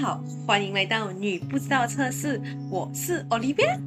[0.00, 2.40] 好，欢迎来到女不知道测试，
[2.70, 3.78] 我是 Olivia。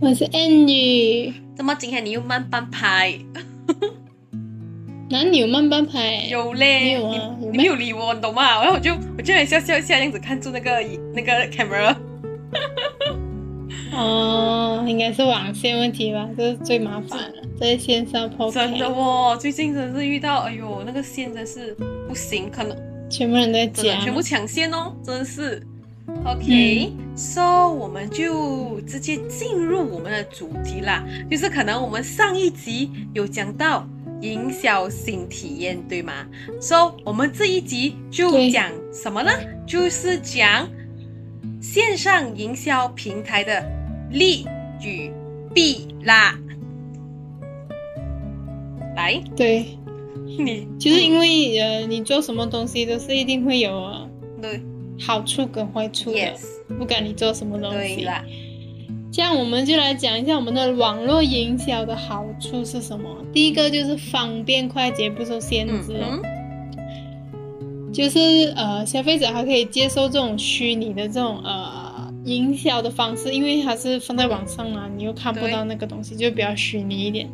[0.00, 1.34] 我是 Annie。
[1.54, 3.16] 怎么今天你又慢半拍？
[5.08, 6.26] 哪里有慢半拍？
[6.28, 8.60] 有嘞，有啊，你没有理我，你懂吗？
[8.60, 11.94] 然后我就我就笑笑笑，这样子看住那个那个 camera。
[13.94, 18.50] 哦，应该是网线问题吧，这是最麻烦了，在线上播。
[18.50, 21.72] 真的哦，最近真是遇到，哎呦，那个线真是
[22.08, 22.76] 不行，可能
[23.08, 25.62] 全部人在讲，全部抢先哦，真是。
[26.24, 33.86] OK，So 我们就直接进入我们的主题啦，就是可能我们上一集有讲到
[34.22, 36.26] 营销新体验，对吗
[36.60, 39.30] ？So 我们这一集就讲什么呢？
[39.66, 40.68] 就是讲
[41.60, 43.62] 线上营销平台的
[44.10, 44.46] 利
[44.82, 45.12] 与
[45.54, 46.38] 弊啦。
[48.96, 49.77] 来，对，
[50.38, 54.06] 你其实因为呃，你做什么东西都是一定会有啊。
[54.42, 54.60] 对。
[55.00, 56.34] 好处跟坏处的，
[56.76, 58.04] 不管你做什么东西。
[58.04, 58.24] 啦。
[59.12, 63.08] 这样我们就来讲一下我们的网络营销的好处是什么。
[63.32, 66.00] 第一个就是方便快捷，不受限制。
[67.92, 77.28] 就是呃，消费者还可以接受这种虚拟的这种呃营销的方式，因为它是放在网上嘛，你又看不到那个东西，就比较虚拟一点。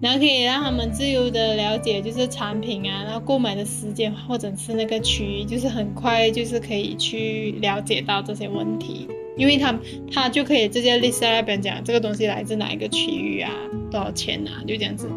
[0.00, 9.06] 然后可以让他们自由的了解，就是产品啊，然后购买的时间或者是那个区域，就是很快，就是可以去了解到这些问题，
[9.36, 9.78] 因为他
[10.10, 13.52] 他就可以直接 list 在那边讲这个东西来自哪一个区域啊，
[13.90, 15.10] 多少钱啊，就这样子。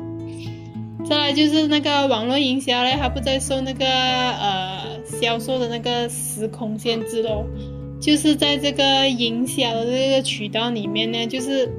[1.06, 7.46] 再来就是那个网络营销嘞，它不再受那个呃销售的那个时空限制喽，
[8.02, 11.72] 就是在这个营销的这个渠道里面呢，就是。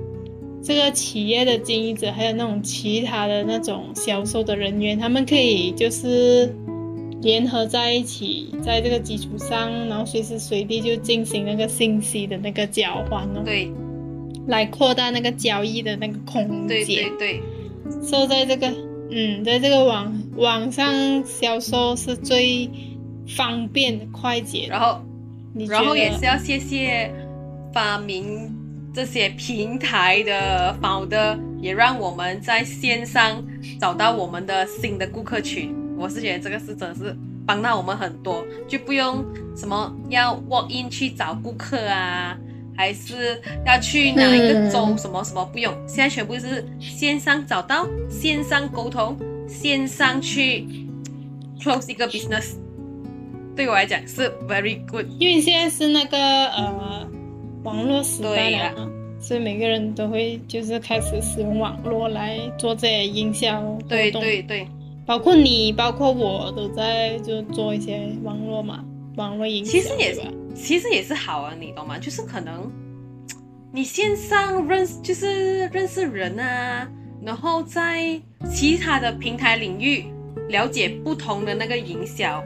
[0.64, 6.50] 这个企业的经营者，还有那种其他的那种销售的人员，他们可以就是
[7.20, 13.42] 联合在一起，在这个基础上，然后随时随地就进行那个信息的那个交换哦。
[13.44, 13.70] 对，
[14.47, 16.66] 来扩大那个交易的那个空间。
[16.66, 17.42] 对对对。
[18.03, 18.72] 说在这个，
[19.10, 22.70] 嗯，在这个网网上销售是最
[23.28, 24.66] 方便的、快捷。
[24.70, 24.98] 然后，
[25.69, 27.12] 然后也是要谢谢
[27.74, 28.50] 发明。
[28.94, 33.44] 这些平台的好的，也让我们在线上
[33.81, 35.75] 找到我们的新的顾客群。
[35.99, 39.25] 我是觉得这个是真的是帮到我们很多，就不用
[39.56, 42.38] 什么要 walk in 去找顾客啊，
[42.77, 49.19] 还是要去哪一个州什么什么不用，现在全部是线上找到，线上沟通，
[49.49, 50.69] 线上去
[51.60, 52.54] close 一个 business。
[53.56, 57.09] 对我来讲是 very good，因为现在是那个呃。
[57.64, 58.88] 网络时代了，
[59.19, 63.88] 所以每个人都会就是开始使用网络来做这些营销活动。
[63.88, 64.69] 对对对，
[65.06, 68.84] 包括你，包括我都在就做一些网络嘛，
[69.16, 69.72] 网络营销。
[69.72, 70.20] 其实也是，
[70.54, 71.98] 其实也是好啊，你懂吗？
[71.98, 72.70] 就是可能
[73.72, 76.86] 你线上认识，就是认识人啊，
[77.24, 78.20] 然后在
[78.50, 80.04] 其他的平台领域
[80.50, 82.44] 了解不同的那个营销，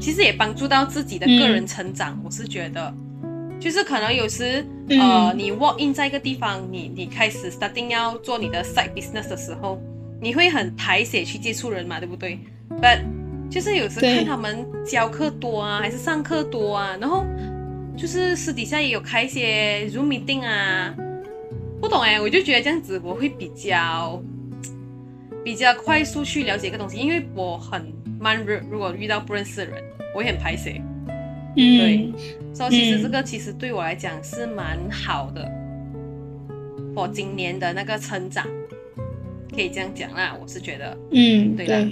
[0.00, 2.18] 其实也帮助到自己的个人成长。
[2.24, 2.94] 我是觉得。
[3.58, 9.80] 就是可能有时，呃，你 walk in 在一个地方，你你开始 starting 要做你的 side business 的时候，
[10.20, 12.38] 你会很排血去接触人嘛，对不对
[12.80, 13.00] ？But
[13.50, 17.24] 就是有时看他们教课多啊，还是上课多啊，然后
[17.96, 20.94] 就是私底下也有开一些 Zoom meeting 啊，
[21.80, 24.22] 不懂哎，我就觉得这样子我会比较
[25.44, 27.90] 比较快速去了解一个东西，因为我很
[28.20, 29.82] 慢热，如果遇到不认识的人，
[30.14, 30.56] 我也很排
[31.56, 31.78] 血。
[31.78, 32.12] 对，
[32.54, 35.50] 所以其实这个其实对我来讲是蛮好的，
[36.94, 38.46] 我今年的那个成长，
[39.54, 41.88] 可以这样讲啦，我是觉得，嗯，对的，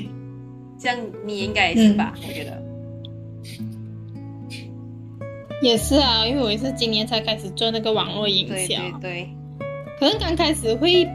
[0.78, 2.15] 这样你应该也是吧？
[2.27, 2.62] 我觉得，
[5.62, 9.28] 也是啊，因为我也是今年才开始做那个网络营销，对对，
[9.98, 11.09] 可能刚开始会。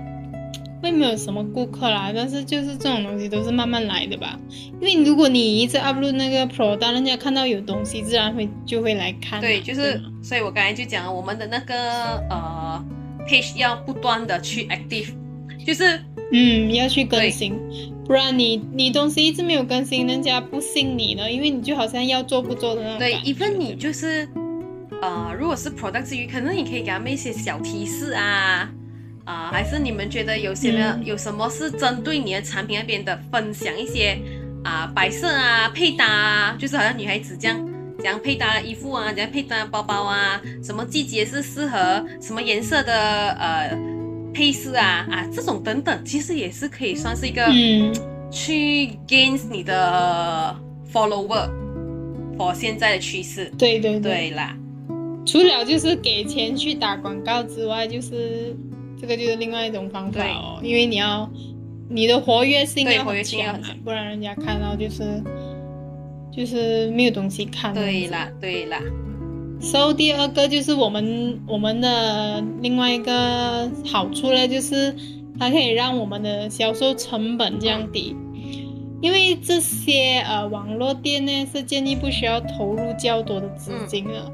[0.81, 4.39] 会没有什么顾客啦，但是就是这种东西都是慢慢来的吧。
[4.79, 9.41] 因为如果你一直 upload 那个 pro，当人家看到有东西，自然会就会来看。
[9.41, 11.75] 对，就是，所以我刚才就讲了，我们的那个
[12.29, 12.85] 呃
[13.27, 15.09] page 要不断的去 active，
[15.65, 17.53] 就是嗯要去更新，
[18.05, 22.99] 不然你你东西一直没有更新，人家不信你的，因为你就好像要做不做的那种。
[22.99, 24.27] 对，even 你就是
[25.01, 28.71] 呃，如果是 product 之余，可能你可以给他们一些小提示啊。
[29.29, 30.99] 啊，还是你们觉得有些呢？
[31.03, 34.17] 有什么是针对你的产品那边的分享一些
[34.63, 43.77] 啊摆设啊配搭啊，就是好像女孩子这样怎样配搭衣服啊，怎样配搭包包啊，什么季节是适合什么颜色的呃
[44.33, 47.45] 配饰啊啊这种等等，其实也是可以算是一个
[48.31, 50.55] 去 gain 你的
[50.91, 51.47] follower
[52.35, 53.51] 和现在的趋势。
[53.59, 54.57] 对对对啦，
[55.23, 58.55] 除了就是给钱去打广告之外，就是
[58.99, 61.29] 这个就是另外一种方法哦，因为你要
[61.89, 65.23] 你的活跃性要很强，不然人家看到就是
[66.31, 67.73] 就是没有东西看。
[67.73, 68.79] 对啦，对啦。
[69.61, 74.95] So 第二个就是我们我们的另外一个好处呢，就是
[75.37, 78.15] 它可以让我们的销售成本降低。
[79.01, 84.31] 因为这些呃网络店呢是建议不需要投入较多的资金的，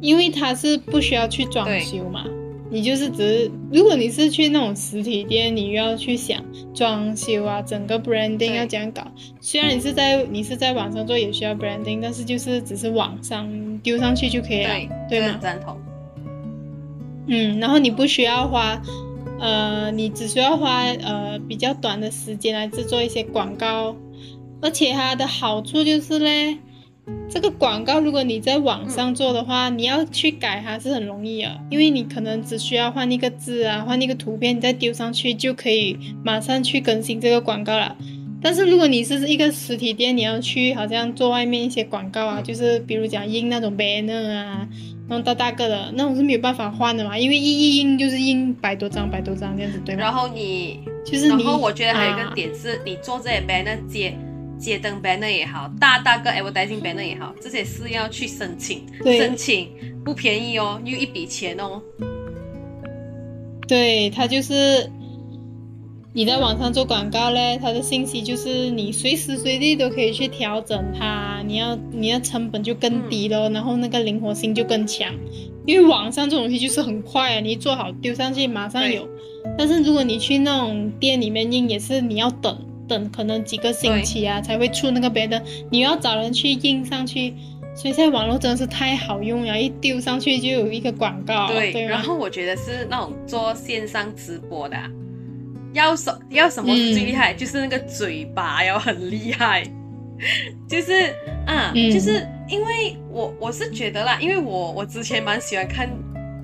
[0.00, 2.26] 因为它是不需要去装修嘛，
[2.70, 6.42] 你就是只是如果你是去那种实体店，你又要去想
[6.74, 9.06] 装修啊，整个 branding 要怎样搞。
[9.40, 14.74] 虽然你是在你是在网上做也需要 branding，但是就是只是网上丢上去就可以了，
[15.08, 15.38] 对吗？
[15.40, 15.76] 赞同。
[17.26, 18.80] 嗯，然后你不需要花。
[19.40, 23.94] 呃，你只需要花呃比较短的时间来制作一些广告，
[24.62, 26.56] 而且它的好处就是嘞，
[27.28, 37.96] 这个广告如果你在网上做的话，你要去改它是很容易的，因为你可能只需要换一个字啊，换一个图片，你再丢上去就可以马上去更新这个广告了。
[38.40, 44.68] 但是如果你是一个实体店，你要去好像做外面一些广告啊，就是比如讲印那种 banner 啊。
[45.06, 50.00] 那种大大个的那种是没有办法换的嘛，因为一一印就是印百多张百多张这样子，对吗？
[50.00, 54.16] 然后你就是，然后我觉得还有一个点是，你做这些 banner 街
[54.64, 59.68] 街灯 banner 也好，大大个 advertising banner 也好，这些是要去申请，申请
[60.02, 61.82] 不便宜哦，又一笔钱哦。
[63.68, 64.90] 对，它就是。
[66.16, 75.12] 你在网上做广告嘞，它的信息就是你随时随地都可以去调整它，你要你要成本就更低咯，然后那个灵活性就更强，
[75.66, 79.08] 因为网上这种东西就是很快啊，你做好丢上去马上有，
[79.58, 82.56] 但是如果你去那种店里面印，也是你要等
[82.88, 87.34] 等可能几个星期啊才会出那个别的，你要找人去印上去，
[87.74, 91.48] 所以现在网络真的是太好用了，一丢上去就有一个广告。
[91.48, 94.76] 对，然后我觉得是那种做线上直播的。
[95.72, 97.34] 要什要什么是最厉害？
[97.34, 99.64] 就是那个嘴巴要很厉害，
[100.68, 101.12] 就是
[101.46, 105.90] 啊，就是因为我我是觉得啦，因为我我之前蛮喜欢看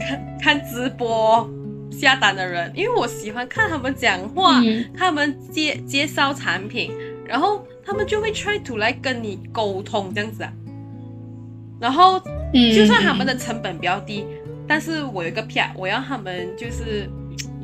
[0.01, 1.49] 看看直播
[1.91, 4.61] 下单的人，因为我喜欢看他们讲话，
[4.97, 6.93] 他们介介绍产品，
[7.27, 10.53] 然后他们就会 try to 来跟你沟通这样子啊，
[11.81, 12.21] 然后
[12.75, 14.27] 就算他们的成本比较低，
[14.67, 17.09] 但是我有一个票，我要他们就是。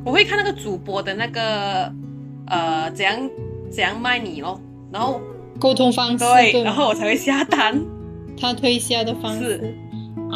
[0.04, 1.92] 我会看那个主播的那个，
[2.46, 3.28] 呃，怎样
[3.68, 4.60] 怎样卖你咯，
[4.92, 5.20] 然后
[5.58, 7.84] 沟通方式，对，然后我才会下单。
[8.40, 9.74] 他推销的方式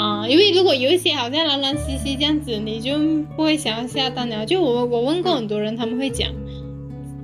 [0.00, 2.96] 啊，因为如果有一些好像懒懒兮兮这样子，你就
[3.36, 4.46] 不会想要下单了。
[4.46, 6.26] 就我我问过很多人，他们会讲，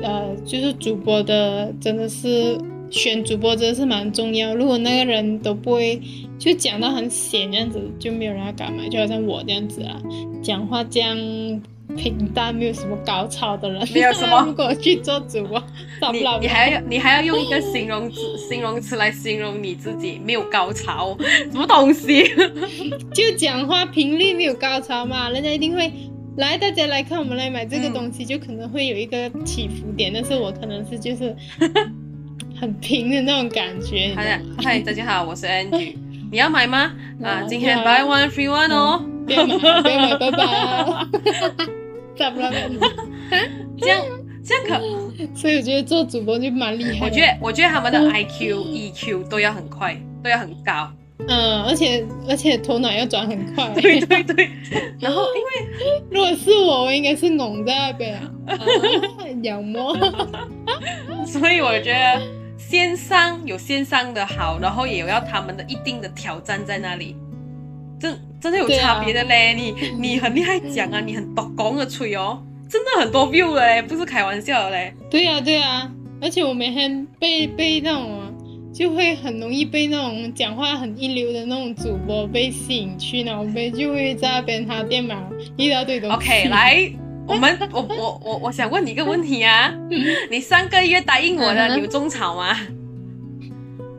[0.00, 2.58] 呃，就是主播的真的是
[2.90, 4.54] 选主播真的是蛮重要。
[4.54, 5.98] 如果那个人都不会，
[6.38, 8.86] 就讲到很显这样子，就没有人要敢买。
[8.90, 9.98] 就好像我这样子啊，
[10.42, 11.16] 讲话这样。
[11.96, 14.42] 平淡没有什么高潮的人，没有什么。
[14.46, 15.62] 如果去做主播，
[16.12, 21.16] 你你还要你还要用一个形容词形容词来形容你自己没有高潮，
[21.50, 22.24] 什么东西？
[23.12, 25.90] 就讲话频率没有高潮嘛，人家一定会
[26.36, 30.12] 来，大家来看我们来买这个东西，就可能会有一个起伏点。
[30.12, 31.34] 但是我可能是就是
[32.60, 34.14] 很平的那种感觉。
[34.14, 35.94] 好的，嗨，大家好，我是 Angie，
[36.30, 36.92] 你要买吗？
[37.22, 40.46] 啊，今天 buy one free one 哦，不要买，不要买，拜拜。
[43.78, 44.02] 这样
[44.44, 44.80] 这样可，
[45.34, 47.06] 所以我觉得做主播就蛮厉害。
[47.06, 50.90] 我觉得我觉得他们的 I Q E Q 都要很快，都要很高。
[51.28, 53.68] 嗯，而且而且头脑要转很快。
[53.80, 54.50] 对 对对。
[55.00, 58.30] 然后因为如果是我，我应该是懵在那边啊，
[59.42, 59.96] 仰摸。
[61.26, 62.22] 所以我觉得
[62.56, 67.16] 线上有线上的好，然后也有要他们的一定的挑战在那里。
[67.98, 74.92] 真真的有差别的嘞，你你很厉害讲啊，你很懂讲的吹哦，真的很多 view 嘞，不是开玩笑的嘞。
[75.10, 78.34] 对呀对呀，而且我每天被被那种，
[78.72, 85.16] 就会很容易被那种讲话很一流的那种主播被吸引去，然后被就会在那边他店买
[85.56, 86.16] 一大堆东西。
[86.16, 86.92] OK， 来，
[87.26, 89.74] 我们我我我我想问你一个问题啊，
[90.30, 92.54] 你上个月答应我的，你有种草吗？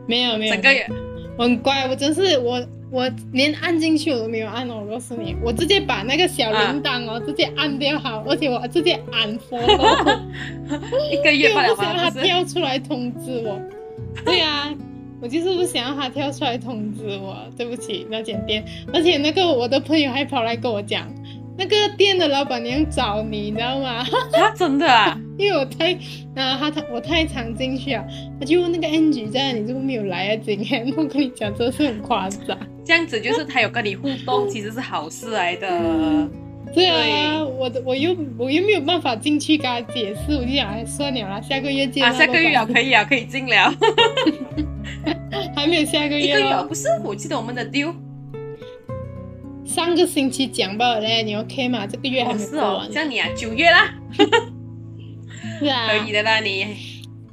[0.06, 0.86] 没有没有，整个月
[1.36, 2.64] 我很乖，我真是我。
[2.90, 10.22] 我连按进去我都没有按哦，我告诉你，我直接把那个小铃铛哦，直接按掉好，而且我直接按佛了，
[11.12, 13.60] 一个月不了想让它跳出来通知我。
[14.24, 14.74] 对啊，
[15.20, 17.36] 我就是不想让它跳出来通知我。
[17.56, 21.06] 对不起，那间店，而且那个我的朋友还跑来跟我讲，
[21.58, 23.98] 那个店的老板娘找你，你知道吗？
[24.32, 25.20] 啊，真的啊？
[25.38, 25.94] 因为我太
[26.34, 28.04] 啊，他他我太常进去啊，
[28.40, 30.40] 他就问那个 Angie 在你怎么没有来啊？
[30.44, 32.58] 今天 我跟你讲，真的是很夸张。
[32.84, 36.28] 这样子就是他有跟你互动，其实是好事来的。
[36.74, 43.74] 对啊，我的我又我又没有办法进去跟他解释，我就想哎算了啦，下个月见啊，下个月啊可以啊，可以进了。
[45.54, 46.88] 还没有下个月，一个月不是？
[47.04, 47.94] 我记得我们的 deal
[49.64, 51.86] 上个星期讲罢了嘞，你 OK 吗？
[51.86, 53.94] 这个月还没过完，像你啊，九月啦，
[55.58, 56.66] 是啊，可以的啦你。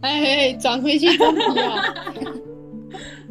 [0.01, 1.95] 哎，转回去正题啊，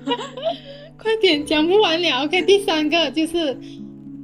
[0.98, 2.24] 快点讲不完了。
[2.24, 3.56] OK，第三个就是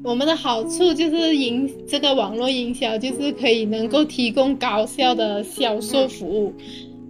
[0.02, 6.52] 我们的好处就是营这个网络营销，就是可以能够提供高效的销售服务。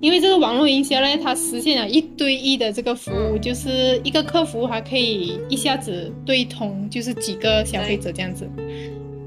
[0.02, 8.49] 因为这个网络营销呢，它实现了一对一的这个服务，就是一个客服还可以一下子对通，就是几个消费者这样子。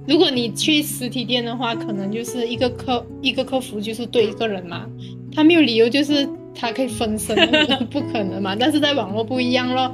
[0.08, 4.86] 如果你去实体店的话，可能就是一个客一个客服就是对一个人嘛，
[5.34, 7.36] 他没有理由就是他可以分身，
[7.90, 8.56] 不可能嘛。
[8.56, 9.94] 但是在网络不一样咯，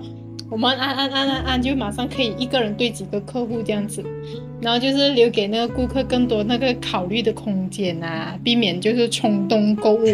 [0.49, 4.03] 我们按按按按按就马上可以一个人对几个客户这样子，
[4.61, 10.05] 然后就是留给那个顾客更多那个考虑的空间啊，避免就是冲动购物。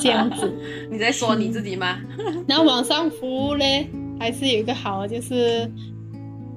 [0.00, 0.52] 这样子，
[0.90, 2.00] 你在说你自己吗？
[2.48, 3.64] 然后网上服务呢，
[4.18, 5.70] 还是有一个好，就是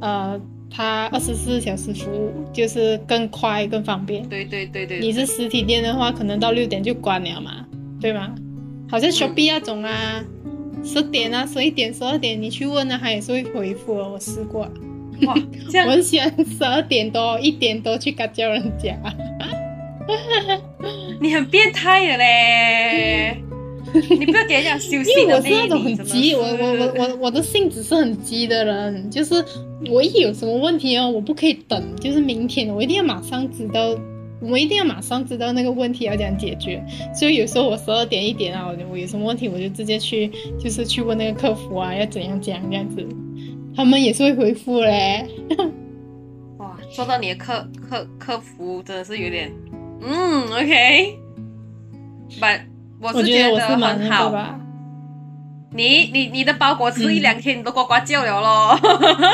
[0.02, 4.28] 呃，它二十四小时服务，就是更快更方便。
[4.30, 5.00] 对对对对。
[5.00, 7.66] 你是实体店的话，可能到六点就关了嘛，
[8.00, 8.34] 对吗？
[8.90, 10.24] 好像 Shopee 那种啊，
[10.84, 14.08] 十点啊，十一点、十二点你去问呢，他也是会回复的。
[14.08, 14.62] 我试过。
[15.24, 15.36] 哇，
[15.70, 15.86] 这样。
[15.90, 18.96] 我很喜欢十二点多、一点多去干叫人家。
[21.22, 23.44] 你很变态的嘞！
[23.94, 25.12] 你不要给人家休息。
[25.12, 29.44] 因为我是那种很急，我我我我我的性子是很急的人，就是
[29.90, 33.96] 我一有什么问题哦，我不可以等，就是明天我一定要马上知道，
[34.42, 36.82] 我一定要马上知道那个问题要怎样解决。
[37.14, 43.06] 所以有时候我十二点一点啊，我有什么问题我就直接去，就是去问那个客服啊，要怎样讲这样子，
[43.76, 45.26] 他们也是会回复嘞。
[46.60, 49.52] 哇，说到你的客客客服真的是有点。
[50.02, 52.62] 嗯，OK，But
[53.02, 54.60] 我是觉得很好。
[55.72, 58.80] 你你你的包裹吃一两天，你都呱呱叫了咯。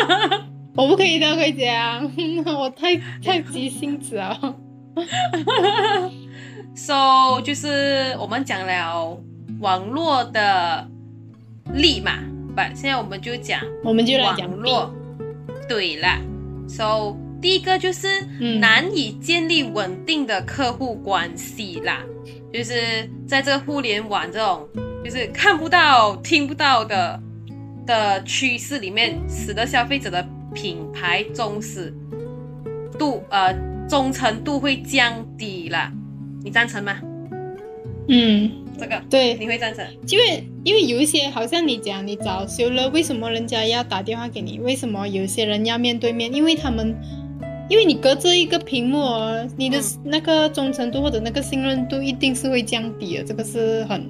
[0.75, 2.11] 我不可以的，可以讲，
[2.57, 4.37] 我太太急性子了。
[6.75, 9.17] So 就是我们讲了
[9.61, 10.85] 网络的
[11.73, 12.11] 利嘛，
[12.53, 14.93] 不，现在我们就讲，我们就来讲网络。
[15.69, 16.19] 对了
[16.67, 17.15] ，So。
[17.41, 18.07] 第一个就是
[18.59, 22.01] 难以建立稳定的客户关系啦，
[22.51, 24.67] 就是在这个互联网这种
[25.03, 27.21] 就是看不到、听不到的
[27.85, 31.93] 的趋势里面，使得消费者的品牌忠实
[32.97, 33.53] 度呃
[33.87, 35.91] 忠诚度会降低啦。
[36.43, 36.99] 你赞成吗？
[38.07, 39.85] 嗯，这个对，你会赞成？
[40.07, 44.57] 因为因为有一些好像你讲你早修了，为什么人家要打电话给你？
[44.59, 46.33] 为什么有些人要面对面？
[46.33, 46.95] 因为他们。
[47.67, 49.03] 因为你隔着一个屏幕，
[49.57, 54.07] 你的那个忠诚度或者那个信任度一定是会降低的，这个是很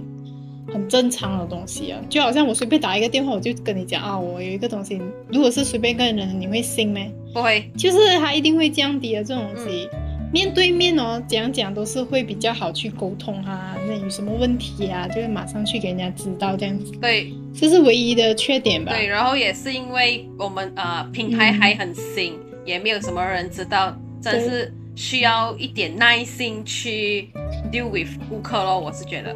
[0.73, 1.99] 很正常的东西啊。
[2.09, 4.99] 就好像我随便打一个电话，我就跟你讲啊，我有一个东西，
[5.31, 6.99] 如果是随便跟人，你会信吗？
[7.33, 9.87] 不会，就是它一定会降低的这种东西。
[10.33, 16.91] 面对面哦，讲讲都是会比较好去沟通啊，那有什么问题啊，就会马上去给人家知道这样子。
[16.99, 18.91] 对，这是唯一的缺点吧？
[18.91, 22.33] 对，然后也是因为我们呃品牌还很新。
[22.65, 27.29] 也没有什么人知道，真是需要一点耐心去
[27.71, 28.79] deal with 顾客咯。
[28.79, 29.35] 我是觉得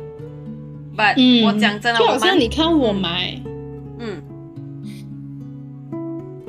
[0.98, 3.40] ，But 我讲真的，就好像你看我买，
[4.00, 4.24] 嗯，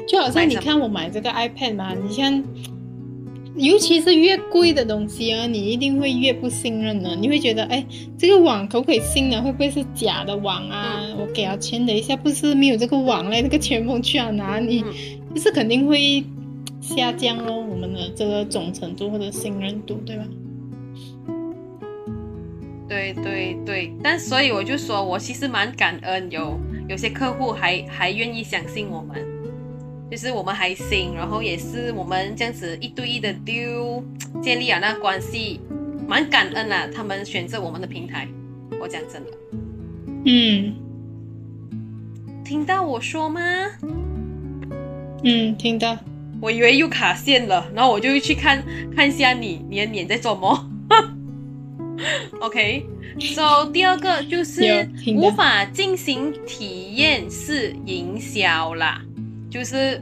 [0.09, 2.43] 就好像你看我买这个 iPad 嘛，你像，
[3.57, 7.15] 尤其是越贵的东西啊，你一定会越不信任的。
[7.15, 7.85] 你会觉得，哎，
[8.17, 9.43] 这个网可不可以信呢？
[9.43, 11.03] 会不会是假的网啊？
[11.19, 14.83] 我给了钱，等一下不是没有这个网嘞，那个钱包去了哪里？
[15.35, 16.25] 就是肯定会。
[16.95, 20.25] 下降喽，我们的这个忠诚度或者信任度，对吧？
[22.89, 29.25] 对对对，但所以我就说，我其实蛮感恩，有有些客户还还愿意相信我们，
[30.11, 34.03] 就是我们还行，然后也是我们这样子一对一的丢
[34.43, 35.61] 建立了那关系，
[36.09, 38.27] 蛮感恩啊，他们选择我们的平台，
[38.81, 39.31] 我讲真的，
[40.25, 40.75] 嗯，
[42.45, 43.41] 听到我说吗？
[45.23, 45.97] 嗯，听到。
[46.41, 48.63] 我以为又卡线了，然后我就去看
[48.97, 50.69] 看一下你你的脸在做么。
[52.41, 59.03] OK，So 第二个就是无法进行体验式营销啦，
[59.51, 60.01] 就是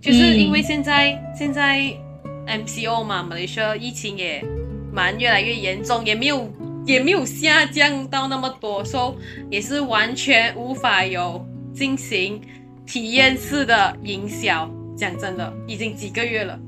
[0.00, 1.80] 就是因为现在现在
[2.46, 4.44] MCO 嘛，马来西亚疫情也
[4.92, 6.52] 蛮越来越严重，也没有
[6.84, 9.16] 也没有下降到那么多，所
[9.48, 12.40] 以也是完全无法有进行
[12.84, 14.68] 体验式的营销。
[14.96, 16.58] 讲真的，已经几个月了，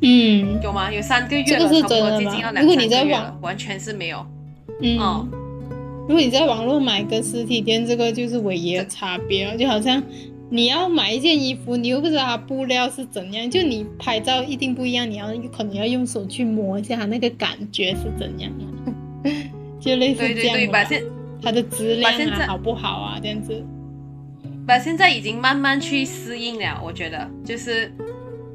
[0.00, 0.92] 嗯，有吗？
[0.92, 1.98] 有三个月这了，个是真的
[2.40, 4.26] 要吗如果两三个月你在网了，完全是没有。
[4.80, 5.26] 嗯，哦
[6.06, 9.56] 如果你在网络买跟实体店，这个就是唯一的差别了。
[9.56, 10.02] 就好像
[10.50, 18.52] 你要买一件衣服，你又不知道它布料是怎样，就你拍照一定不一样，你要可能要用手去摸一下它那个感觉是怎样
[19.24, 19.32] 的，
[19.80, 21.02] 就类似对对对，这样的吧把现
[21.40, 23.64] 它的质量啊好不好啊这样子。
[24.66, 27.92] 把现在已经慢慢去适应了，我觉得就是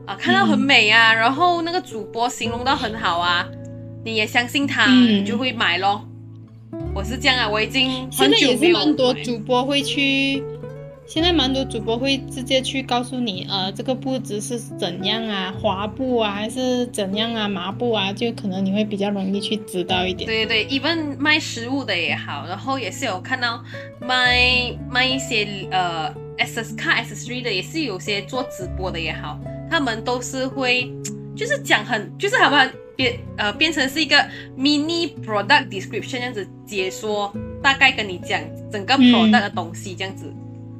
[0.05, 3.47] 啊，看到很美啊，然后那个主播形容到很好啊，
[4.03, 6.05] 你也相信他，嗯你就会买咯。
[6.95, 10.43] 我是这样啊，我已经现在也很久没有是蛮多主播会去，
[11.09, 20.27] 现在蛮多主播会直接去告诉你，呃，这个布置是怎样啊，滑布啊，还是怎样啊，麻布啊，就可能你会比较容易去知道一点。
[20.27, 23.59] 对对对，even 卖食物的也好，然后也是有看到
[23.99, 30.93] 卖卖一些呃 ss car ss 3的，也是有些做直播的也好，他们都是会
[31.35, 32.63] 就是讲很就是好不好
[32.95, 34.15] 变呃变成是一个
[34.55, 38.39] mini product description 这样子解说，大概跟你讲
[38.71, 40.31] 整个嗯 product 的东西这样子，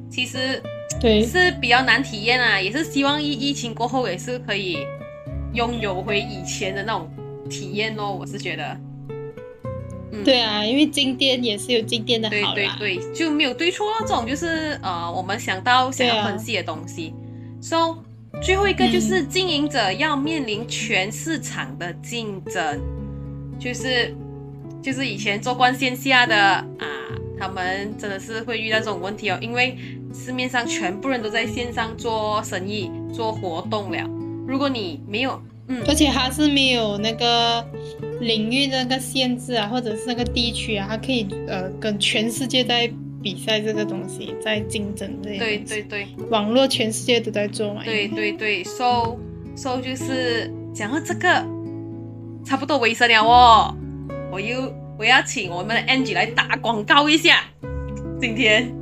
[0.09, 0.61] 其实
[0.99, 4.79] 对，是比较难体验啊，也是希望疫疫情过后也是可以
[5.53, 7.09] 拥有回以前的那种
[7.49, 8.77] 体验咯，我是觉得。
[10.11, 12.75] 嗯对啊，因为进店也是有进店的对好啦。
[12.79, 17.13] 对对，就没有对错咯，这种就是呃，我们想到想要分析的东西。
[17.61, 17.97] So
[18.41, 22.81] 最后一个就是经营者要面临全市场的竞争，
[23.59, 24.13] 就是
[24.81, 26.85] 就是以前做惯线下的啊，
[27.39, 29.77] 他们真的是会遇到这种问题哦，因为
[30.13, 34.09] 市面上全部人都在线上做生意、做活动了。
[34.47, 37.63] 如果你没有，嗯，而且它是没有那个
[38.19, 42.91] 领域的那个限制啊，或者是那个地区啊，它可以呃跟全世界在
[43.21, 46.07] 比赛这个东西，在竞争这些对对对。
[46.29, 47.83] 网络全世界都在做嘛。
[47.83, 49.17] 对对对，so
[49.55, 51.45] so 就是讲到这个，
[52.43, 53.75] 差不多尾声了哦。
[54.31, 57.43] 我又我要请我们的 Angie 来打广告一下，
[58.19, 58.73] 今天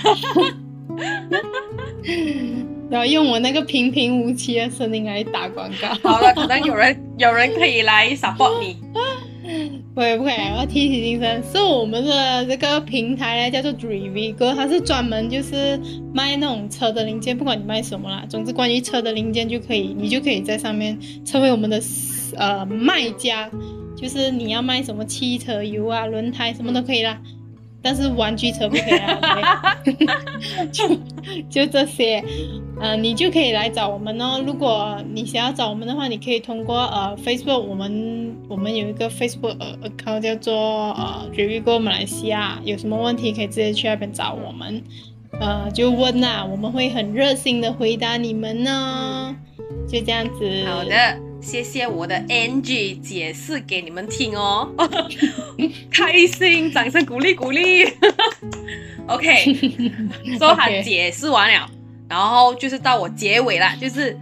[2.90, 5.88] 然后用我那个平平无奇的声音来打广告。
[6.02, 8.76] 好了，可能有人有人可以来 support 你。
[9.94, 15.78] 不 会不会，我要提起精神，是我们的这个平台呢，叫做 Drivigo，它是专门就是
[16.14, 21.82] 卖那种车的零件，不管你卖什么啦，总之关于车的零件就可以，你就可以在上面成为我们的
[22.36, 23.50] 呃卖家，
[23.96, 27.20] 就是你要卖什么汽车油啊、轮胎什么都可以啦。
[27.82, 29.94] 但是玩具车不可以啦，对
[30.70, 30.88] 就
[31.48, 32.22] 就这些，
[32.80, 34.42] 呃，你就可以来找我们哦。
[34.46, 40.54] 如果你想要找我们的话，你可以通过呃 Facebook，我们我们有一个 Facebook 呃 account 叫做
[40.92, 44.82] 呃 Revigo 马来西亚，有什么问题可以直接去那边找我们，
[45.40, 49.36] 呃，就问呐、我们会很热心的回答你们呢。
[49.88, 50.64] 就这样子。
[50.66, 54.68] 好的，谢谢我的 Angie 解释给你们听哦，
[55.90, 57.84] 开心，掌声鼓励鼓励。
[59.08, 59.54] OK，
[60.38, 61.68] 说他 OK 解释完了，
[62.08, 64.16] 然后就是到我结尾了，就是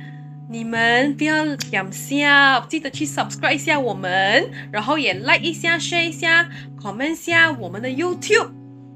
[0.50, 6.48] 你们不要两下，记得去 subscribe 一下我们，然后也 like 一下，share 一下
[6.80, 8.50] ，comment 一下我们的 YouTube。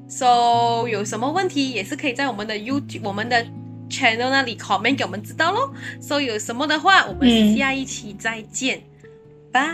[0.09, 3.45] So 有什么问题也是可以在我们的 YouTube 我们的
[3.93, 5.73] channel 那里 comment 给我们知道咯。
[6.01, 8.83] So 有什么的话，我们嗯下一期再见，
[9.53, 9.69] 拜。